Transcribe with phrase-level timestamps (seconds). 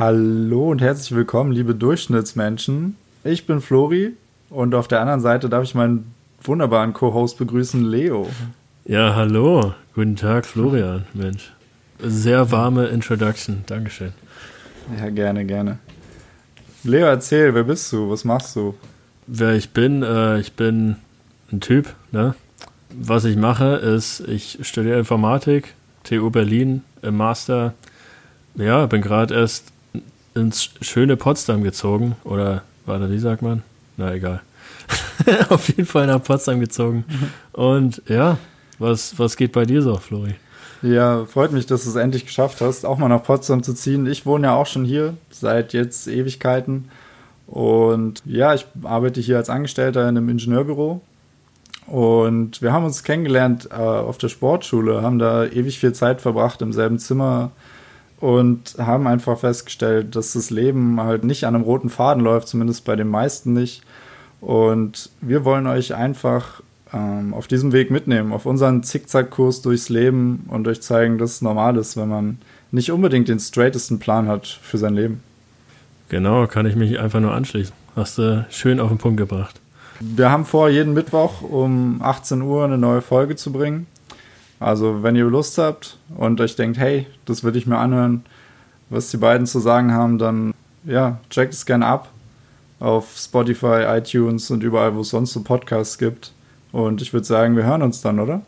[0.00, 2.96] Hallo und herzlich willkommen, liebe Durchschnittsmenschen.
[3.22, 4.14] Ich bin Flori
[4.48, 8.26] und auf der anderen Seite darf ich meinen wunderbaren Co-Host begrüßen, Leo.
[8.86, 9.74] Ja, hallo.
[9.94, 11.52] Guten Tag, Florian, Mensch.
[11.98, 13.62] Sehr warme Introduction.
[13.66, 14.14] Dankeschön.
[14.98, 15.78] Ja, gerne, gerne.
[16.82, 18.10] Leo, erzähl, wer bist du?
[18.10, 18.74] Was machst du?
[19.26, 20.96] Wer ich bin, äh, ich bin
[21.52, 22.34] ein Typ, ne?
[22.88, 25.74] Was ich mache, ist, ich studiere Informatik,
[26.04, 27.74] TU Berlin im Master.
[28.54, 29.74] Ja, bin gerade erst
[30.34, 32.16] ins schöne Potsdam gezogen.
[32.24, 33.62] Oder, warte, wie sagt man?
[33.96, 34.40] Na, egal.
[35.48, 37.04] Auf jeden Fall nach Potsdam gezogen.
[37.52, 38.38] Und ja,
[38.78, 40.34] was, was geht bei dir so, Flori?
[40.82, 44.06] Ja, freut mich, dass du es endlich geschafft hast, auch mal nach Potsdam zu ziehen.
[44.06, 46.90] Ich wohne ja auch schon hier seit jetzt Ewigkeiten.
[47.46, 51.02] Und ja, ich arbeite hier als Angestellter in einem Ingenieurbüro.
[51.86, 56.62] Und wir haben uns kennengelernt äh, auf der Sportschule, haben da ewig viel Zeit verbracht
[56.62, 57.50] im selben Zimmer
[58.20, 62.84] und haben einfach festgestellt, dass das Leben halt nicht an einem roten Faden läuft, zumindest
[62.84, 63.82] bei den meisten nicht.
[64.40, 70.44] Und wir wollen euch einfach ähm, auf diesem Weg mitnehmen, auf unseren Zickzackkurs durchs Leben
[70.48, 72.38] und euch zeigen, dass es normal ist, wenn man
[72.70, 75.22] nicht unbedingt den straightesten Plan hat für sein Leben.
[76.08, 77.74] Genau, kann ich mich einfach nur anschließen.
[77.96, 79.60] Hast du schön auf den Punkt gebracht.
[80.00, 83.86] Wir haben vor, jeden Mittwoch um 18 Uhr eine neue Folge zu bringen.
[84.60, 88.24] Also, wenn ihr Lust habt und euch denkt, hey, das würde ich mir anhören,
[88.90, 92.10] was die beiden zu sagen haben, dann ja, checkt es gerne ab
[92.78, 96.32] auf Spotify, iTunes und überall, wo es sonst so Podcasts gibt.
[96.72, 98.42] Und ich würde sagen, wir hören uns dann, oder?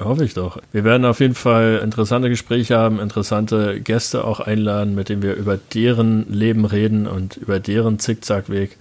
[0.00, 0.58] Hoffe ich doch.
[0.72, 5.34] Wir werden auf jeden Fall interessante Gespräche haben, interessante Gäste auch einladen, mit denen wir
[5.34, 8.78] über deren Leben reden und über deren Zickzackweg.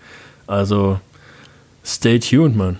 [0.47, 0.99] Also
[1.85, 2.79] stay tuned, Mann.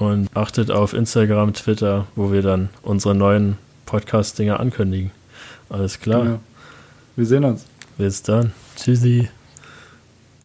[0.00, 5.10] Und achtet auf Instagram, Twitter, wo wir dann unsere neuen Podcast-Dinger ankündigen.
[5.68, 6.24] Alles klar.
[6.24, 6.38] Ja.
[7.16, 7.66] Wir sehen uns.
[7.98, 8.52] Bis dann.
[8.76, 9.28] Tschüssi.